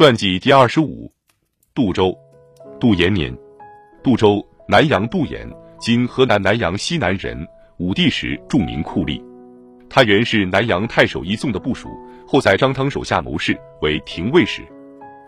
[0.00, 1.12] 传记第二十五，
[1.74, 2.18] 杜周，
[2.80, 3.36] 杜延年，
[4.02, 5.46] 杜周，南阳杜延，
[5.78, 9.22] 今河南南阳西南人，武帝时著名酷吏。
[9.90, 11.90] 他原是南阳太守一纵的部属，
[12.26, 14.62] 后在张汤手下谋士，为廷尉使。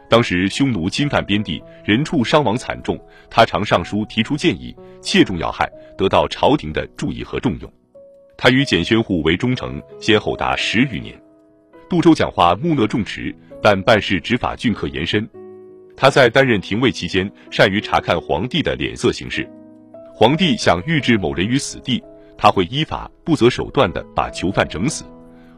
[0.08, 2.98] 当时匈奴侵犯边地，人畜伤亡惨重，
[3.28, 7.70] 他常上书提出建议，切中要害，得到朝廷的注意和重用。
[8.38, 11.21] 他与简宣护为忠诚，先后达十余年。
[11.92, 13.34] 杜周讲话木讷重持。
[13.64, 15.28] 但办事执法峻刻严深，
[15.96, 19.48] 他在担任廷尉期间，善于查看皇帝的脸色行事。
[20.12, 22.02] 皇帝想预置某人于死地，
[22.36, 25.04] 他会依法不择手段的把囚犯整死；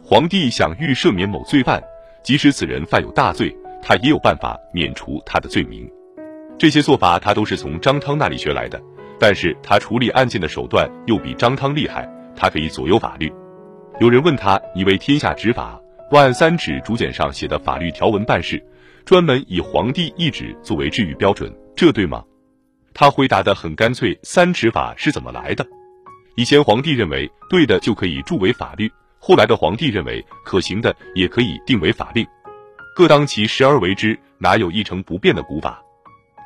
[0.02, 1.82] 皇帝想欲赦免某罪犯，
[2.22, 5.90] 即使此人犯有大罪，他也有办法免除他的罪名。
[6.58, 8.78] 这些做法他都是从张汤那里学来的，
[9.18, 12.06] 但是他处理案件的手段又比张汤厉害，
[12.36, 13.32] 他可以左右法律。
[13.98, 18.62] 有人问他：“你为天下执法？”万三尺竹简上写的法律条文办事，
[19.04, 22.22] 专门以皇帝懿旨作为治愈标准，这对吗？
[22.92, 25.66] 他回答的很干脆：三尺法是怎么来的？
[26.36, 32.24] 以前皇帝认为对的就可以铸为法律，后来的皇帝认为可行的也可以定为法令，
[32.94, 35.82] 各当其时而为之，哪有一成不变的古法？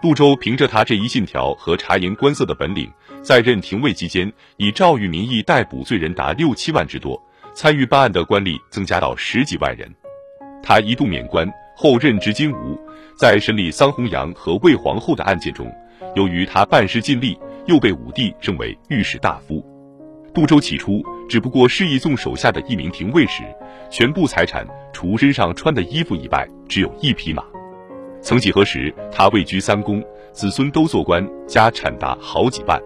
[0.01, 2.89] 杜周凭着他这一信条和察言观色的本领，
[3.21, 7.21] 在任廷尉期间，以诏狱名义逮捕罪人达六七万之多。
[7.59, 9.93] 参与办案的官吏增加到十几万人，
[10.63, 12.79] 他一度免官后任职金吾，
[13.19, 15.69] 在审理桑弘羊和魏皇后的案件中，
[16.15, 19.61] 由于他办事尽力，又被武帝升为御史大夫。
[20.33, 23.43] 杜周起初只不过是义纵手下的一名廷尉时，
[23.91, 27.43] 全部财产除身上穿的衣服以外，只有一匹马。
[28.23, 30.01] 曾几何时，他位居三公，
[30.31, 32.81] 子孙都做官，家产达好几万。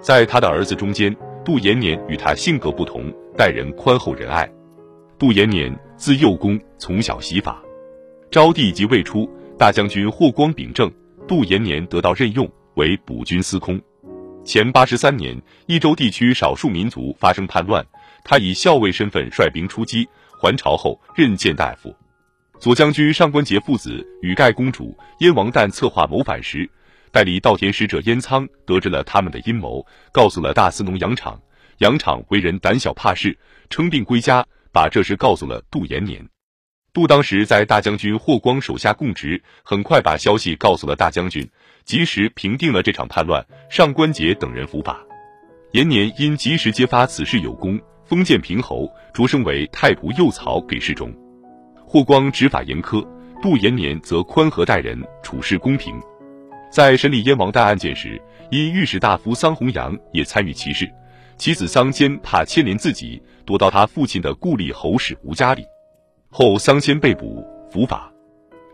[0.00, 3.12] 在他的儿子中间，杜延年与他性格不同。
[3.36, 4.46] 待人宽厚仁爱。
[5.18, 7.62] 杜延年，字幼公，从小习法。
[8.30, 10.90] 昭帝即位初，大将军霍光秉政，
[11.26, 13.80] 杜延年得到任用为补军司空。
[14.44, 17.84] 前八十三年，益州地区少数民族发生叛乱，
[18.24, 20.06] 他以校尉身份率兵出击，
[20.38, 21.94] 还朝后任谏大夫。
[22.58, 26.68] 左将军上官桀父子与盖公主、燕王旦策划谋反时，
[27.12, 31.40] 代理稻田使者燕仓得知了他们的阴谋，告诉了大司农杨敞。
[31.78, 33.36] 杨敞为人胆小怕事，
[33.68, 36.24] 称病归家，把这事告诉了杜延年。
[36.92, 41.48] 杜当时在大将军霍光手下供职，很快把消息告诉了大将军，
[41.84, 43.44] 及时平定了这场叛乱。
[43.70, 45.00] 上官桀等人伏法。
[45.72, 51.12] 延年因及时揭发此事有功，封建平侯，擢升为太仆右曹给事中。
[51.86, 53.06] 霍光执法严苛，
[53.40, 55.94] 杜延年则宽和待人，处事公平。
[56.70, 60.88] 在审理燕王旦案件时，因御史大夫桑弘羊也参与其事。
[61.36, 65.64] 其子桑坚怕牵连自己，躲到他父亲的故吏侯使吴家里。
[66.28, 68.12] 后桑坚被捕伏法。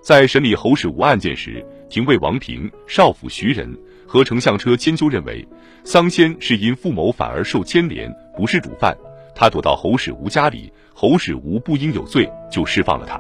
[0.03, 3.75] 在审理侯使吴案件时，廷尉王平、少府徐仁
[4.07, 5.47] 和丞相车千秋认为，
[5.83, 8.95] 桑坚是因父谋反而受牵连，不是主犯。
[9.35, 13.19] 他躲到侯使吴家里，侯使吴不应有罪，就释放了他。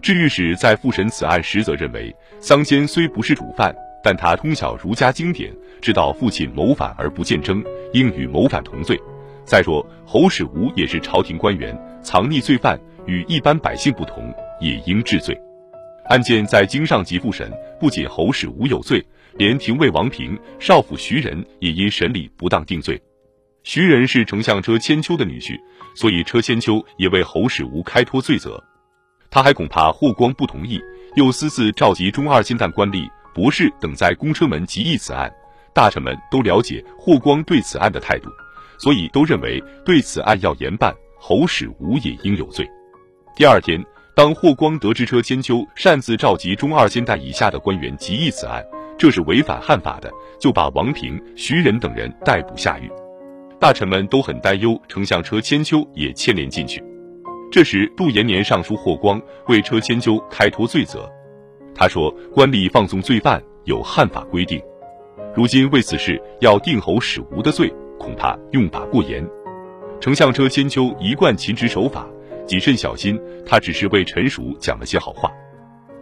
[0.00, 3.74] 治御史在复审此案时，则认为桑坚虽不是主犯。
[4.02, 9.00] 但他通晓儒家经典，知道父亲谋反而不见征，应与谋反同罪。
[9.44, 15.38] 再说侯使吴也是朝廷官员，藏匿罪犯与一般百姓不同，也应治罪。
[16.06, 19.04] 案件在京上级复审，不仅侯使吴有罪，
[19.36, 23.00] 连廷尉王平、少府徐仁也因审理不当定罪。
[23.64, 25.58] 徐仁是丞相车千秋的女婿，
[25.94, 28.62] 所以车千秋也为侯使吴开脱罪责。
[29.30, 30.80] 他还恐怕霍光不同意，
[31.16, 33.06] 又私自召集中二金旦官吏。
[33.38, 35.32] 博士等在公车门集议此案，
[35.72, 38.28] 大臣们都了解霍光对此案的态度，
[38.80, 42.68] 所以都认为对此案要严办，侯使吴也应有罪。
[43.36, 43.80] 第二天，
[44.16, 48.60] 当霍光得知车千秋擅自召集中二监代以下的官员集议此案，
[48.98, 50.10] 这是违反汉法的，
[50.40, 52.90] 就把王平、徐仁等人逮捕下狱。
[53.60, 56.82] 大臣们都很担忧，丞相车千秋也牵连进去。
[57.52, 61.08] 这时，杜延年上书霍光，为车千秋开脱罪责。
[61.80, 64.60] 他说：“官吏放纵罪犯有汉法规定，
[65.32, 69.24] 如今为此事要定侯使吴的罪，恐怕用法过严。
[70.00, 72.04] 丞相车千秋一贯勤职守法，
[72.44, 73.16] 谨慎小心，
[73.46, 75.30] 他只是为臣属讲了些好话。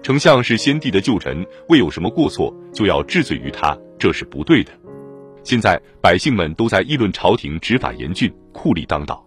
[0.03, 4.73] 丞相是先帝的旧臣，未有什么过错，就要治罪于他，这是不对的。
[5.45, 9.23] 现在百姓们都在议论朝廷执法严峻，酷吏当道。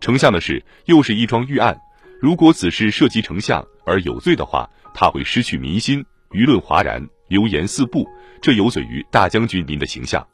[0.00, 1.78] 丞相的事又是一桩御案，
[2.20, 8.08] 如果此事涉及丞相而有罪的话。”他会失去民心，舆论哗然，流言四布，
[8.40, 10.26] 这有损于大将军您的形象。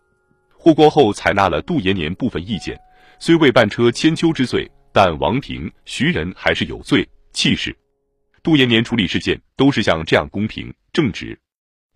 [0.57, 2.79] 霍光后采纳了杜延年部分意见，
[3.19, 7.77] 虽未办车千秋之罪，但王平、徐仁还是有罪，气势。
[8.41, 11.37] 杜延年处理事件都是像这样公平正直。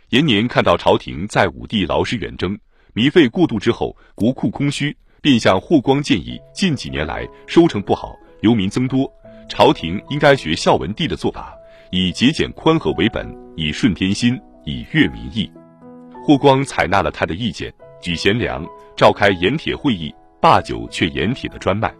[0.08, 2.58] 延年看到朝廷在武帝劳师远征、
[2.94, 9.08] 糜费过度之后，国库空虚，便向霍光建议：近几年来收成不好，流民增多，
[9.48, 11.56] 朝廷应该学孝文帝的做法，
[11.90, 15.50] 以节俭宽和为本，以顺天心，以悦民意。
[16.24, 18.64] 霍光采纳了他的意见，举贤良，
[18.96, 21.94] 召开盐铁会议，罢酒却盐铁的专卖。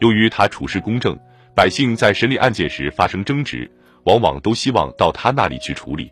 [0.00, 1.18] 由于他处事公正。
[1.52, 3.70] 百姓在审理案件时发生争执，
[4.04, 6.10] 往往都希望到他那里去处理。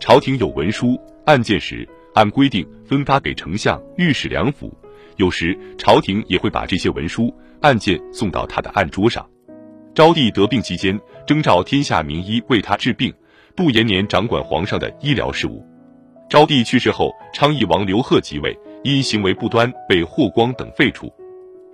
[0.00, 4.76] 朝廷有文书案件时，按规定分发给丞相、御史两府。
[5.16, 7.32] 有时朝廷也会把这些文书
[7.62, 9.24] 案件送到他的案桌上。
[9.94, 13.14] 昭帝得病期间，征召天下名医为他治病。
[13.54, 15.64] 杜延年掌管皇上的医疗事务。
[16.28, 21.12] 昭帝去世后，昌邑王刘贺即位，因行为不端被霍光等废除。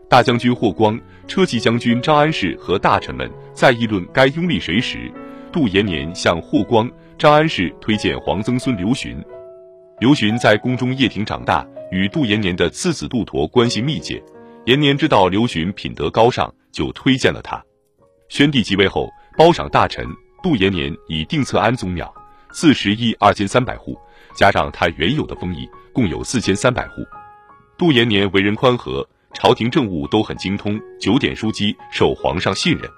[0.07, 5.11] 大将军霍光、车骑将军张安世和大臣们在议论该拥立谁时，
[5.51, 9.17] 杜延年向霍光、张安世推荐皇曾孙刘询。
[9.99, 14.23] 刘询在宫中掖庭长大，与杜延年的次子杜佗关系密切。
[14.67, 17.65] 延年知道刘询品德高尚，就推荐了他。
[18.31, 20.07] 宣帝即位后，褒赏大臣，
[20.41, 22.15] 杜延年以定策安宗庙，
[22.53, 23.99] 赐十亿二千三百户，
[24.37, 27.05] 加上他原有的封邑，共有四千三百户。
[27.77, 29.07] 杜延年为人宽和。
[29.33, 32.91] 朝廷政务都很精通，九点枢机受皇上信任。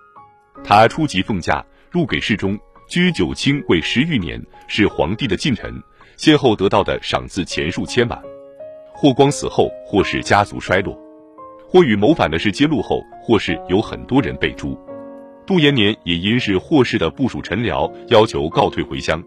[0.65, 2.59] 他初级奉驾，入给侍中，
[2.89, 5.75] 居九卿位十余年，是皇帝的近臣，
[6.17, 8.23] 先后得到的赏赐钱数千万。
[8.93, 10.99] 霍光死后，霍氏家族衰落。
[11.69, 14.75] 霍与谋反的事揭露后，霍氏有很多人被诛。
[15.47, 19.23] 杜延年也因是霍氏的部属臣僚，要求告退回乡。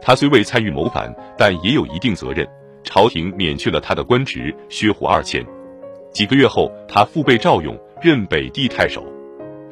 [0.00, 2.48] 他虽未参与谋反，但也有一定责任。
[2.82, 5.44] 朝廷免去了他的官职，削户二千。
[6.10, 9.06] 几个月后，他父被赵勇，任北地太守。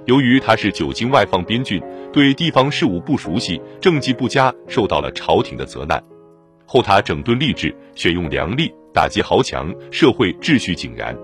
[0.06, 1.82] 由于他是久经外放边郡，
[2.12, 6.02] 对地方事务不熟悉，政绩不佳，受到了朝廷的责难。
[6.66, 11.16] 后他整顿吏治，选用良吏，打击豪强，社会秩序井然。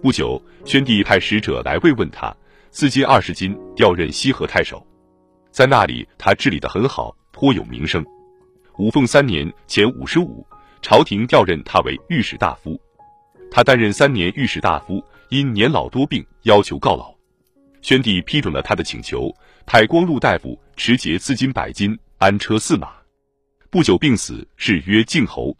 [0.00, 2.34] 不久，宣帝派使者来慰问他，
[2.70, 4.84] 赐金二十金，调任西河太守。
[5.50, 8.04] 在那里，他治理得很好，颇有名声。
[8.78, 10.46] 五凤三年前五十五，
[10.80, 12.80] 朝廷调任他为御史大夫。
[13.50, 17.12] 他担任三年御史大夫，因年老多病，要求告老。
[17.82, 19.34] 宣帝批准了他的请求，
[19.66, 22.92] 派光禄大夫持节赐金百金，安车驷马。
[23.68, 25.56] 不久病死，谥曰靖侯。